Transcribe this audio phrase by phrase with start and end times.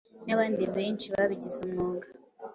[0.27, 2.07] n’abandi benshi babigize umwuga